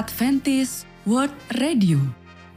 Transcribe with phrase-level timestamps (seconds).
[0.00, 2.00] Adventist World Radio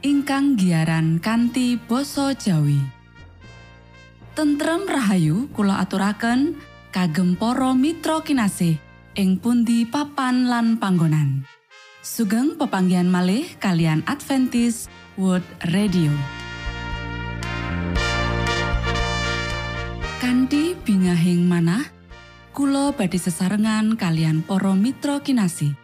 [0.00, 2.80] ingkang giaran kanthi basa Jawi.
[4.32, 6.56] Tentrem Rahayu kula aturaken
[6.88, 8.80] kagem para mitra kinasih
[9.20, 11.44] ing pundi papan lan panggonan.
[12.00, 14.88] Sugeng pepanggian malih kalian Adventist
[15.20, 16.16] World Radio.
[20.16, 21.92] Kanti bingahing manah
[22.56, 25.83] Kulo badhe sesarengan kalian para mitra kinasih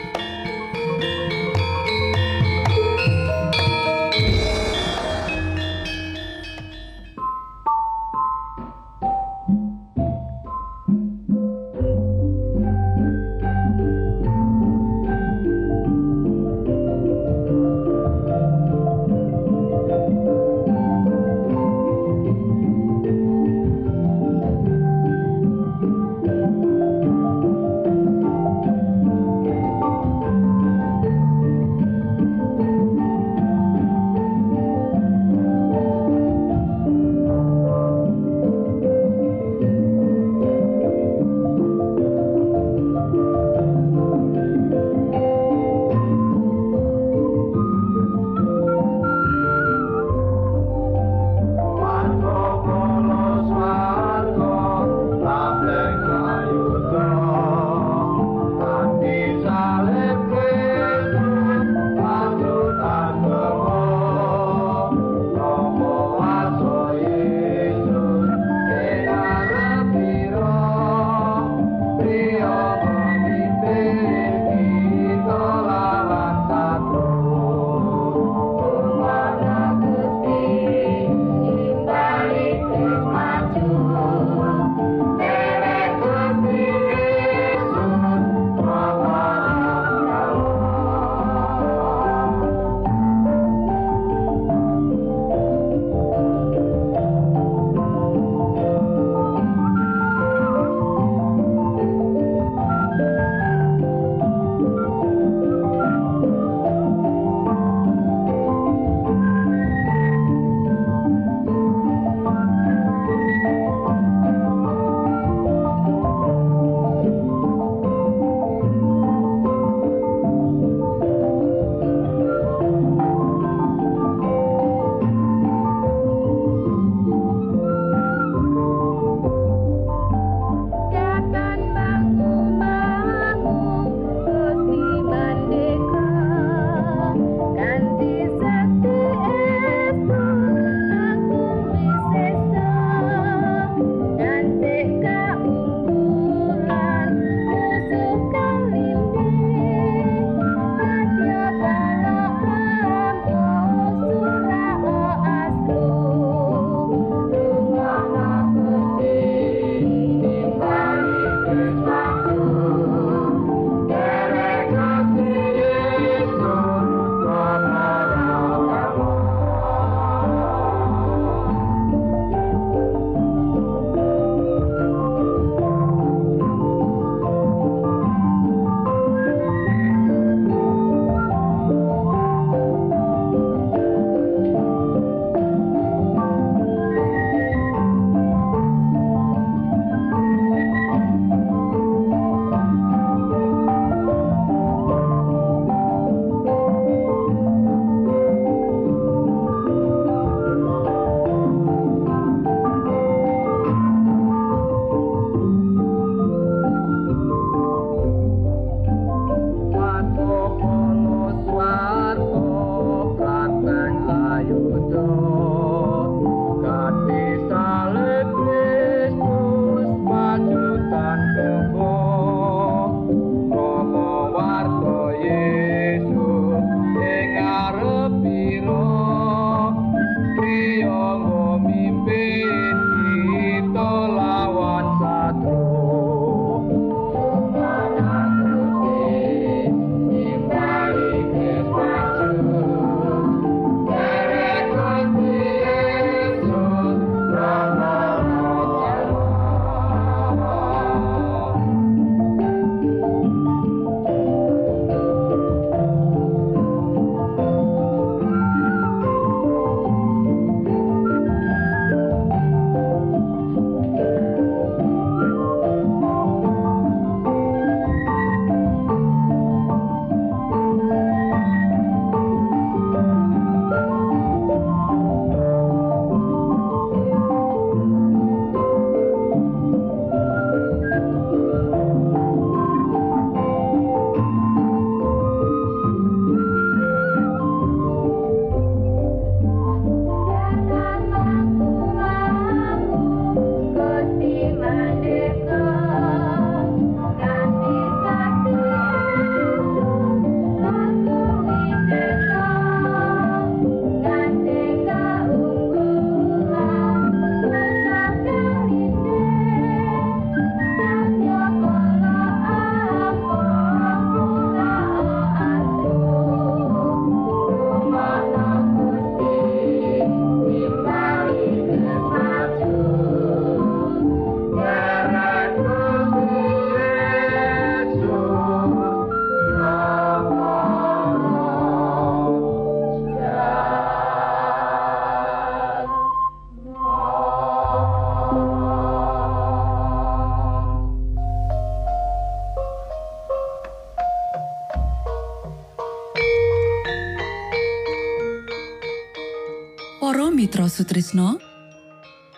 [350.31, 351.35] Mitra Sutrisno.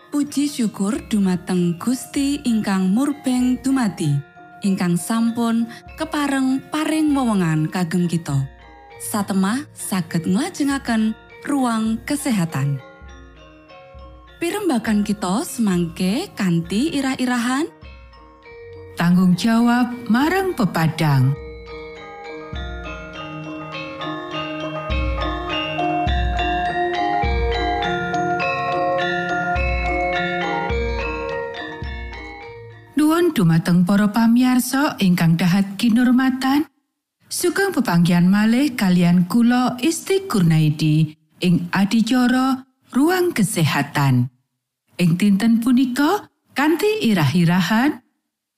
[0.09, 4.09] Puji syukur dumateng Gusti ingkang murbeng dumati
[4.65, 8.49] ingkang sampun kepareng paring wewenngan kagem kita.
[8.97, 11.13] Satemah saged nglajengaken
[11.45, 12.81] ruang kesehatan.
[14.41, 17.69] Pirembakan kita semangke kanthi irah-irahan.
[18.97, 21.42] Tanggung jawab marang pepadang
[33.43, 36.63] dumateng para pamiarsa ingkang dahat kinurmatan.
[37.27, 41.11] Sugeng pepanggian malih kalian kula Isti Kurnaidi
[41.43, 42.63] ing adicara
[42.95, 44.31] ruang kesehatan.
[44.95, 47.99] Ing dinten punika kanthi irah-irahan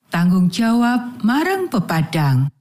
[0.06, 2.54] tanggung jawab marang pepadang.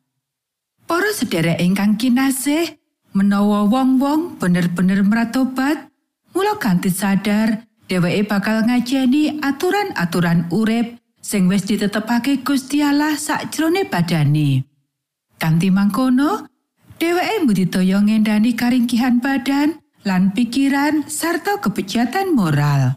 [0.90, 2.82] Para sedherek ingkang kinasih,
[3.14, 5.94] menawa wong-wong bener-bener meratobat,
[6.34, 14.62] mula kanthi sadar dheweke bakal ngajeni aturan-aturan urip sing wis ditetepake Gusti Allah sakjroning badane.
[15.42, 16.46] Kanthi mangkono,
[17.02, 22.94] dheweke mbudidaya ngendani karingkihan badan lan pikiran sarta kebejatan moral.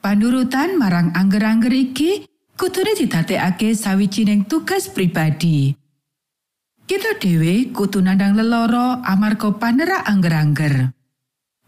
[0.00, 2.24] Panurutan marang angger-angger iki
[2.56, 5.76] kudune didadekake sawijining tugas pribadi.
[6.88, 10.90] Kita dhewe kudu nandang leloro amarga panerak angger-angger.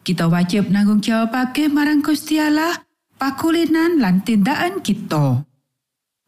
[0.02, 2.72] Kita wajib nanggung jawabake marang Gusti Allah
[3.20, 5.53] pakulinan lan tindakan kita.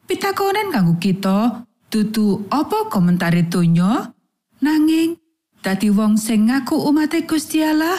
[0.06, 4.14] Pitakonan kanggo kita dudu apa komentare donya?
[4.62, 5.18] Nanging
[5.66, 7.98] dadi wong sing ngaku umat Gusti Allah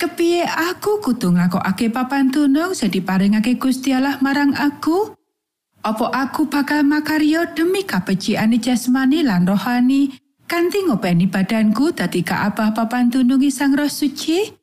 [0.00, 5.12] kepiye aku kudu nglakokake papan tunung sing diparingake Gusti Allah marang aku?
[5.84, 10.16] Apa aku bakal makarya demi kapeciane jasmani lan rohani
[10.48, 14.56] kanthi ngopeni badanku dadi kaabah papan tunung sang roh suci?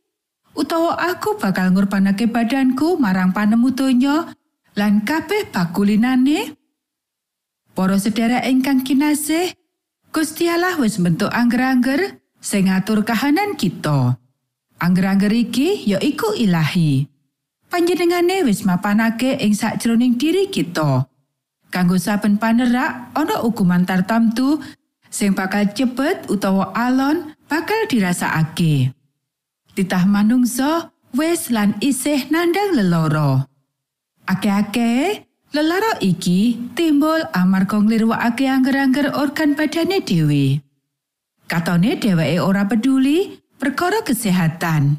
[0.58, 4.34] Utawa aku bakal ngurbanake badanku marang panemu donya
[4.74, 6.63] lan kabeh bakulinane
[7.74, 9.58] Para sedherek ingkang kinasih,
[10.14, 14.22] Gusti Allah wis bentuk angger-angger sing ngatur kahanan kita.
[14.78, 17.10] Angger-angger iki ya iku ilahi.
[17.74, 21.10] Panjenengane wis mapanake ing sakjroning diri kita.
[21.74, 24.62] Kanggo saben panerak ana hukuman tartamtu
[25.10, 28.94] sing bakal cepet utawa alon bakal dirasakake.
[29.74, 33.50] Titah manungsa wis lan isih nandang leloro.
[34.30, 40.58] Ake-ake Lelara iki timbul amarga nglirwakake angger-angger organ badane dhewe.
[41.46, 44.98] Katone dheweke ora peduli perkara kesehatan.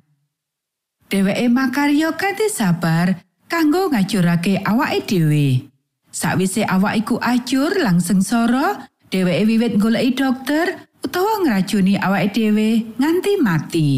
[1.10, 3.18] Dheweke makarya kanthi sabar
[3.50, 5.66] kanggo ngajurake awake dhewe.
[6.14, 8.78] Sawise awak iku ajur langsung soro,
[9.10, 13.88] dheweke wiwit goleki dokter utawa ngracuni awake dhewe nganti mati.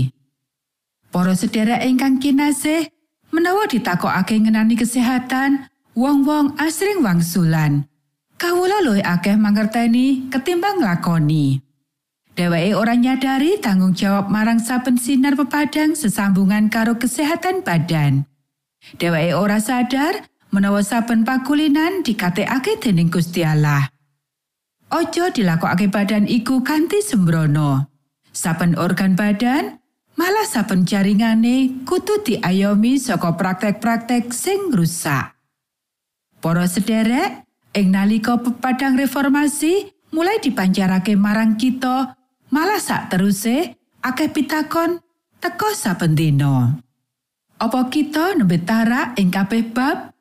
[1.13, 2.89] Para sedherek ingkang kinasih,
[3.29, 7.88] menawa ditakokake ngenani kesehatan, wong-wong asring wangsulan.
[8.37, 11.65] Kawula luwih akeh mangerteni ketimbang lakoni.
[12.37, 18.29] Dheweke ora nyadari tanggung jawab marang saben sinar pepadang sesambungan karo kesehatan badan.
[19.00, 23.88] Dheweke ora sadar menawa saben pakulinan dikatekake dening Gusti Allah.
[24.93, 27.88] Ojo dilakokake badan iku kanthi sembrono.
[28.37, 29.81] Saben organ badan,
[30.21, 35.36] malah saben jaringane kudu diayomi saka praktek-praktek sing rusak.
[36.40, 37.45] Para sederek,
[37.76, 42.16] ing nalika pepadang reformasi mulai dipancarake marang kita
[42.49, 45.02] malah sak teruse akeh pitakon
[45.43, 46.81] teko saben dina.
[47.57, 50.12] Apa kita nembe tarak ing kabeh bab?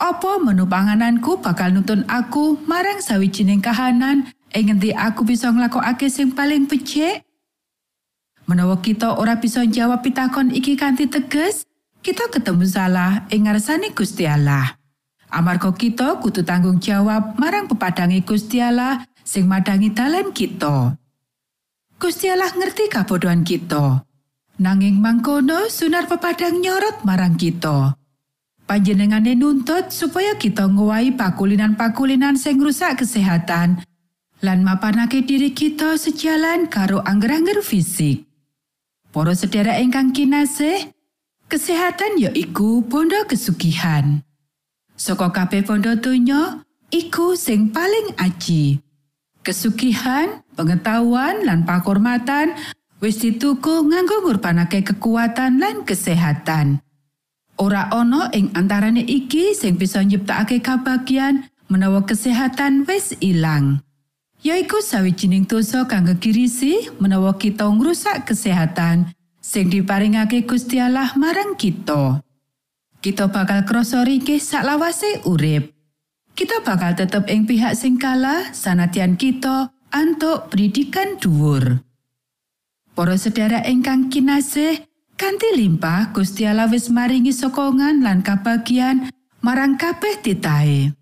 [0.00, 6.32] Apa menu pangananku bakal nuntun aku marang sawijining kahanan ing ngendi aku bisa nglakokake sing
[6.32, 7.24] paling becik?
[8.48, 11.68] Menawa kita ora bisa jawab pitakon iki kanthi teges,
[12.00, 14.79] kita ketemu salah ing ngarsane Gusti Allah.
[15.30, 20.98] Amarga kita kudu tanggung jawab marang pepadange Gusti Allah sing madangi dalan kita.
[22.02, 24.02] Gusti Allah ngerti kabodohan kita.
[24.58, 27.94] Nanging mangkono sunar pepadang nyorot marang kita.
[28.66, 33.82] Panjenengane nuntut supaya kita ngowahi pakulinan-pakulinan sing rusak kesehatan
[34.40, 38.26] lan mapanake diri kita sejalan karo angger-angger fisik.
[39.10, 40.90] Para sedherek ingkang kinasih,
[41.50, 44.22] kesehatan ya iku bondo kesugihan.
[45.00, 46.60] Saka kabeh bondo donya,
[46.92, 48.84] iku sing paling aji.
[49.40, 52.52] Kesugihan, pengetahuan lan pakurmatan
[53.00, 56.84] wis dituku nganggo ngurbanake kekuatan lan kesehatan.
[57.56, 63.80] Ora ana ing antarane iki sing bisa nyiptakake kabagian menawa kesehatan wis ilang.
[64.44, 72.20] Yaiku sawijining dosa kanggo kirisi menawa kita ngrusak kesehatan sing diparingake Gusti Allah marang kita.
[73.00, 75.72] Kita bakal krasa ringkih saklawase urip.
[76.36, 81.80] Kita bakal tetep ing pihak sing kalah sanadyan kita antuk pendidikan dhuwur.
[82.92, 84.84] Para sedherek ingkang kinasih,
[85.16, 89.08] kanthi limpah Gusti Allah wis maringi sokongan lan kabagian
[89.40, 90.92] marang kabeh titahe.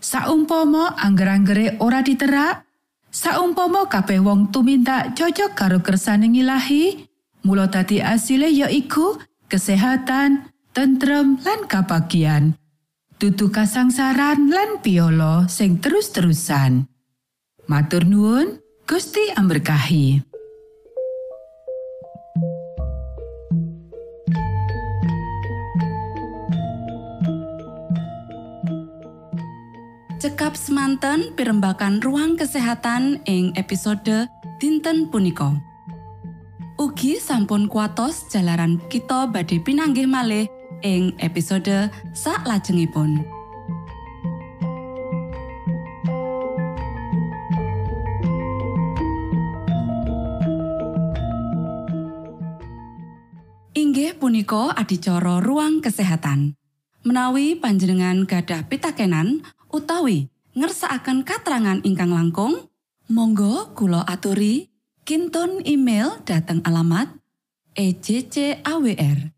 [0.00, 2.64] Saumpama angger-anggere ora diterak,
[3.12, 7.04] saumpama kabeh wong tuminta cocok karo kersaning ilahi,
[7.44, 9.20] mula dadi asile ya iku
[9.52, 10.47] kesehatan,
[10.78, 12.54] tentrem lan kabagian.
[13.18, 16.86] Dudu kasangsaran lan piolo sing terus-terusan.
[17.66, 20.22] Matur nuwun, Gusti amberkahi.
[30.22, 34.30] Cekap semanten pimbakan ruang kesehatan ing episode
[34.62, 35.58] dinten punika.
[36.78, 40.46] Ugi sampun kuatos jalaran kita badhe pinanggih malih
[40.82, 43.22] ing episode sak lajengipun.
[53.78, 56.58] Inggih punika adicara ruang kesehatan.
[57.06, 62.66] Menawi panjenengan gadah pitakenan utawi ngersakaken katrangan ingkang langkung,
[63.06, 64.66] monggo kulo aturi
[65.06, 67.08] kinton email dateng alamat
[67.78, 69.37] ejcawr@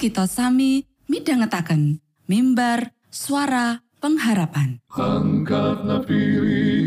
[0.00, 4.80] kita sami midhangetaken mimbar suara pengharapan.
[4.96, 5.84] Angkat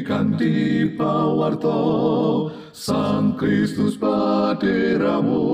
[0.02, 1.78] kanti pawarto
[2.74, 5.46] Sang Kristus paderamu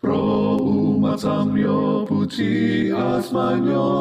[0.00, 3.92] Pro umat samyo puji asmanyo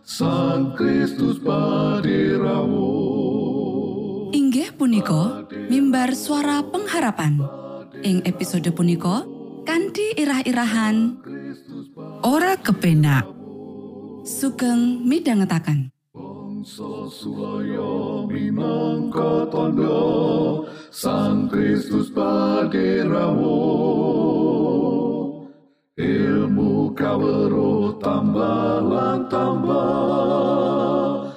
[0.00, 2.88] Sang Kristus paderamu
[4.32, 7.44] Inggih punika mimbar suara pengharapan.
[8.00, 9.28] Ing episode punika
[9.68, 11.20] kanthi irah-irahan.
[12.24, 13.28] Ora kepenak
[14.24, 15.04] sugeng
[17.08, 23.60] Sulaya minangka tondo Sang Kristus paderamu
[25.94, 28.82] Ilmu kawero tambah
[29.28, 31.30] tambah.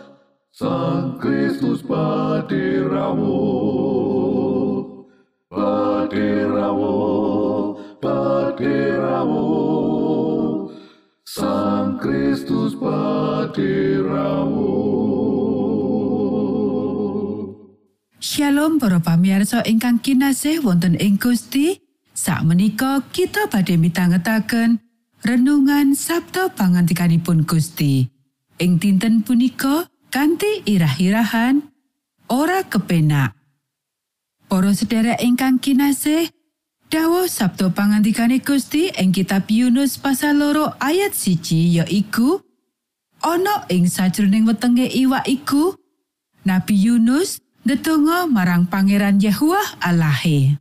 [0.55, 3.43] Sang Kristus paderamu
[5.51, 6.95] Paderamu
[8.01, 9.45] Paderamu
[11.21, 14.73] Sang Kristus paderamu
[18.17, 21.77] Shalom para pamirsa ingkang kinasih wonten ing Gusti.
[22.17, 24.81] Sakmenika kita badhe mitangetaken
[25.21, 28.09] renungan Sabtu pangantikanipun Gusti.
[28.57, 31.69] Ing dinten punika kanthi irah-irahan
[32.33, 33.37] ora kepenak.
[34.49, 36.40] Para sedherek ingkang kinasih,
[36.91, 42.43] Dawuh Sabtu pangandikane Gusti ing kitab Yunus pasal loro ayat siji ya iku
[43.23, 45.71] ana ing sajroning wetenge iwak iku
[46.43, 50.59] Nabi Yunus ndedonga marang Pangeran Yahuwah Allahe.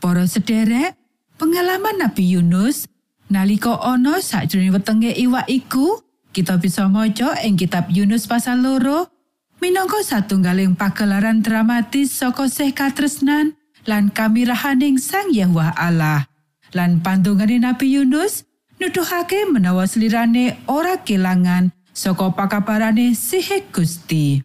[0.00, 0.96] Para sederek,
[1.36, 2.88] pengalaman Nabi Yunus
[3.28, 6.00] nalika ana sajroning wetenge iwak iku,
[6.32, 9.12] kita bisa maca ing kitab Yunus pasal loro
[9.60, 13.52] minangka satunggaling pagelaran dramatis saka sih katresnan
[13.86, 16.26] lan kamirahaning Sang Yahweh Allah.
[16.72, 18.48] Lan pandungane Nabi Yunus
[18.80, 24.40] nuduhake menawa slirane ora kelangan saka pakabarane sihe Gusti.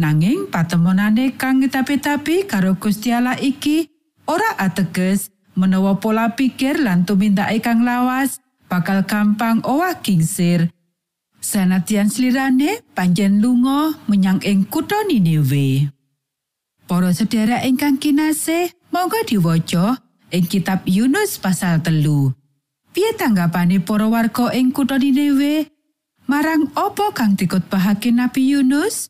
[0.00, 3.92] Nanging patemonane kang tapi-tapi karo Gusti Allah iki
[4.24, 8.40] ora ateges menawa pola pikir lan tumindake kang lawas
[8.72, 10.72] bakal gampang owah kingsir.
[11.42, 15.90] Sanadyan slirane panjen lunga menyang ing kutha Niniwe.
[16.92, 19.96] Para sedherek ingkang kinasih, monggo diwaca
[20.28, 22.36] ing kitab Yunus pasal telu.
[22.92, 25.72] Piye tanggapane para warga ing kutha Niniwe
[26.28, 29.08] marang apa kang dikutbahake Nabi Yunus?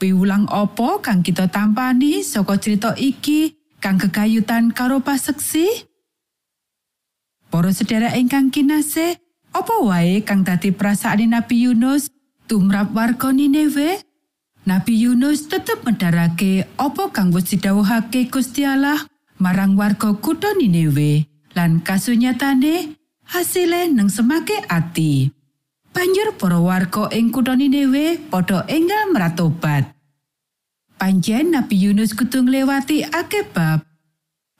[0.00, 3.52] Piwulang apa kang kita tampani saka cerita iki
[3.84, 5.68] kang kekayutan karo paseksi?
[7.52, 9.20] Para sedherek ingkang kinasih,
[9.52, 12.08] apa wae kang dadi perasaan Nabi Yunus
[12.48, 14.08] tumrap warga Niniwe?
[14.68, 19.00] Nabi Yunus tetep medharake apa kang wis didhawuhake Gusti Allah
[19.40, 21.24] marang warga kutha Niniwe
[21.56, 22.92] lan kasunyatane
[23.24, 25.32] hasile nang semake ati.
[25.96, 29.96] Banjur para warga ing kutha Niniwe padha enggal meratobat.
[31.00, 33.80] Panjen Nabi Yunus kudu nglewati akeh bab.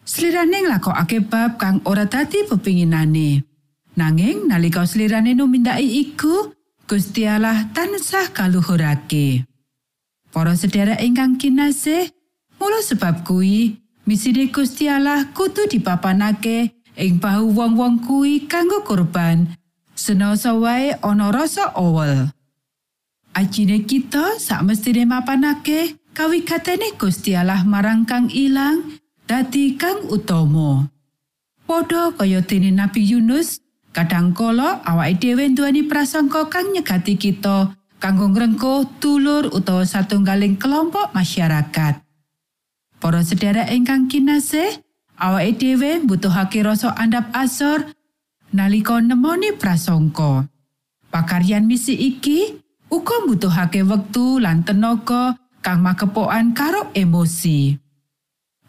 [0.08, 3.44] Slirane nglakokake bab kang ora dadi pepinginane.
[4.00, 6.56] Nanging nalika slirane numindaki iku,
[6.88, 9.49] Gusti Allah tansah kaluhurake.
[10.30, 12.14] Para sedherek ingkang kinasih,
[12.62, 19.50] mula sebab kuwi misine Gusti Allah kudu dipapanake ing bahu wong-wong kuwi kanggo kurban.
[19.98, 22.30] Senasa wae ana rasa owel.
[23.34, 30.90] Ajine kita sak mestine mapanake kawigatene Gusti Allah marang kang ilang dadi kang utama.
[31.66, 33.62] Padha kaya dene Nabi Yunus,
[33.94, 41.12] kadang kala awake dhewe nduweni prasangka kang nyegati kita kanggo ngrengkuh dulur utawa satunggaling kelompok
[41.12, 42.00] masyarakat.
[43.00, 44.80] Para sedherek ingkang kinasih,
[45.20, 47.92] awake dhewe mbutuhake rasa andap asor
[48.56, 50.48] nalika nemoni prasangka.
[51.12, 52.56] Pakaryan misi iki
[52.88, 57.76] uga mbutuhake wektu lan tenaga kang makepokan karo emosi.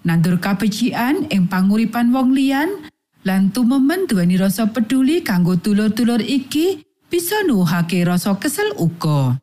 [0.03, 2.89] Nandur kabecikan ing panguripan wong liyan
[3.21, 9.35] lan tumemen duweni rasa peduli kanggo dulur-dulur iki bisa nuhake rasa kesel uga.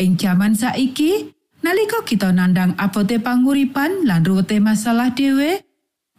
[0.00, 5.60] Ing jaman saiki, nalika kita nandang abote panguripan lan ruwete masalah dhewe,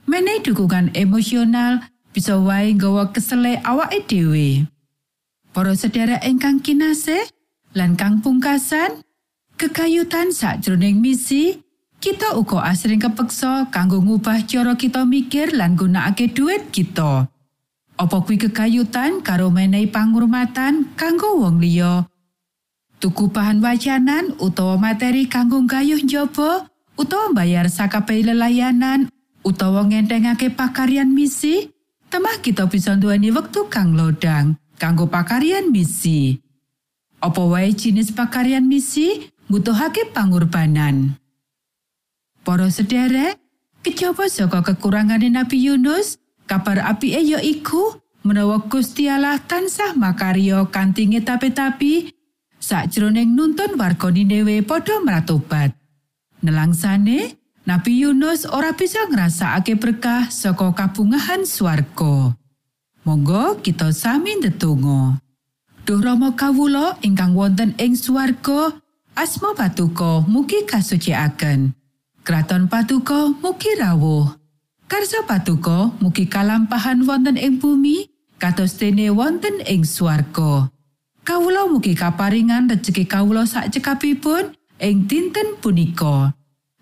[0.06, 1.82] menehi dukungan emosional
[2.14, 4.70] bisa wae nggawa kesele awake dhewe.
[5.50, 7.26] Para sedherek ingkang kinasih
[7.74, 9.02] lan kang pungkasan,
[9.58, 11.66] kekayutan sakjroning misi,
[11.98, 17.26] kita uga asring kepeksa kanggo ngubah cara kita mikir lan gunakake duit kita.
[17.98, 22.06] Apa kuwi kekayutan karo menehi pangurmatan kanggo wong liya?
[23.02, 29.10] Tuku bahan wajanan utawa materi kanggo gayuh njaba utawa bayar sakabeh lelayanan
[29.42, 31.74] utawa ngentengake pakaryan misi?
[32.14, 36.38] Temah kita bisa nduweni wektu kang lodang kanggo pakaryan misi.
[37.18, 41.18] Apa wae jenis pakaryan misi butuhake pangorbanan.
[42.46, 43.42] Para sederek,
[43.82, 51.12] kejaba saka kekurangane Nabi Yunus, Kabar apike ya iku menawa Gusti Allah tansah makarya kanthi
[51.12, 52.16] ngetapi-tapi
[52.56, 55.76] sakjroning nuntun warga Niniwe padha meratobat.
[56.40, 57.36] Nelangsane,
[57.68, 62.32] Nabi Yunus ora bisa ngrasakake berkah saka kabungahan swarga.
[63.04, 65.20] Monggo kita sami ndedonga.
[65.84, 68.72] Duh Rama kawula ingkang wonten ing swarga,
[69.20, 71.76] asma patuko mugi kasucikaken.
[72.24, 74.47] Kraton patuko mugi rawuh.
[74.88, 78.08] Karsa patuko mugi kalampahan wonten ing bumi
[78.40, 80.72] kados dene wonten ing swarga.
[81.28, 86.32] Kawula mugi kaparingan rejeki kawula sak cekapipun ing dinten punika.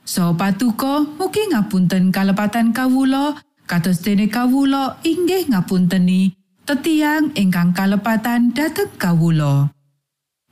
[0.06, 6.38] So patuko mugi ngapunten kalepatan kawula kados dene kawula inggih ngapunteni
[6.70, 9.74] tetiang ingkang kalepatan dhateng kawula.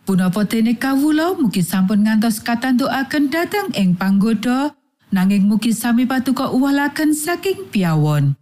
[0.09, 4.73] Punapa dene kawula mugi sampun ngantos katantukaken dhateng ing panggoda,
[5.13, 8.33] nanging mugi sami patuko uwalaken saking piawon.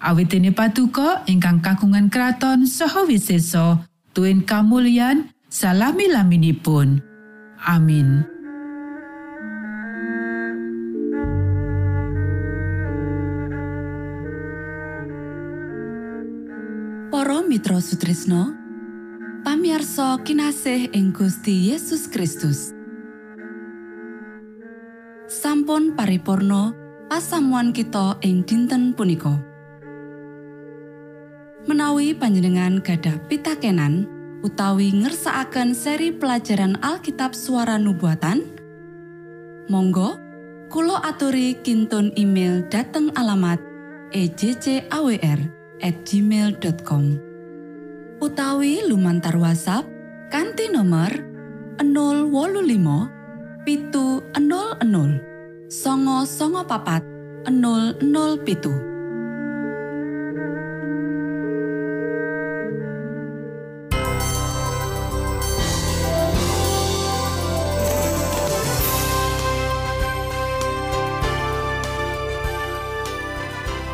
[0.00, 3.84] Awit dene patuko ingkang kakungan kraton saha wiseso,
[4.16, 7.04] tuen kamulyan salami laminipun.
[7.60, 8.24] Amin.
[17.08, 18.52] Para Mitra Sutrisno,
[19.46, 22.73] pamiarsa kinasih ing Gusti Yesus Kristus.
[25.30, 26.76] Sampun paripurno
[27.08, 29.40] pasamuan kita ing dinten punika.
[31.64, 34.04] Menawi panjenengan gadah pitakenan
[34.44, 38.44] utawi ngersakaken seri pelajaran Alkitab suara nubuatan
[39.72, 40.20] Monggo
[40.68, 43.56] Kulo aturi kintun email dateng alamat
[44.12, 45.40] ejcawr
[45.80, 47.04] gmail.com
[48.20, 49.88] utawi lumantar WhatsApp
[50.28, 51.14] kanti nomor
[51.80, 53.13] 025
[53.64, 57.00] pitu 00 songo songo papat
[57.48, 58.68] 00 pitu.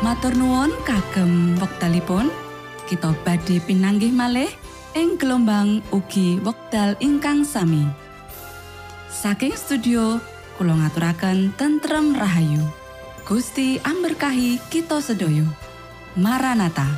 [0.03, 2.27] Matur nuwun kagem wektalipun
[2.91, 4.51] kita badhe pinanggih malih
[4.99, 8.00] ing gelombang ugi wekdal ingkang sami.
[9.21, 10.17] Saking studio
[10.57, 12.65] kula ngaturaken tentrem rahayu.
[13.21, 15.45] Gusti amberkahi kita sedaya.
[16.17, 16.89] Maranata.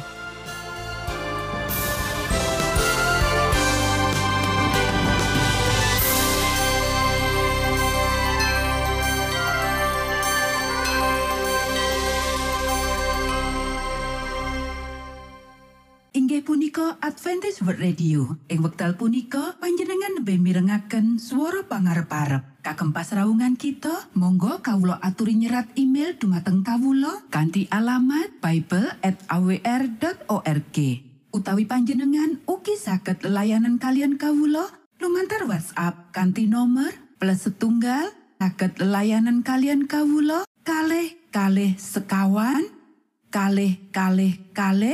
[16.15, 16.39] Inggih
[17.03, 18.39] Adventist Radio.
[18.47, 19.59] Ing wekdal punika
[20.23, 22.63] lebih mirengaken suara pangarep-arep.
[22.63, 30.77] Kagem pasraungan kita, monggo kawulo aturi nyerat email dumateng kawulo kanti alamat bible@awr.org.
[31.35, 34.63] Utawi panjenengan ugi saged layanan kalian kawulo
[35.03, 38.07] lumantar WhatsApp kanti nomor plus setunggal
[38.39, 42.63] saged layanan kalian kawulo kalih kalih sekawan
[43.27, 44.87] kalih kalih kalih